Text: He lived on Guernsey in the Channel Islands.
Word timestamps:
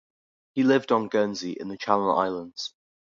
He 0.53 0.63
lived 0.63 0.91
on 0.91 1.09
Guernsey 1.09 1.51
in 1.59 1.67
the 1.67 1.77
Channel 1.77 2.17
Islands. 2.17 2.73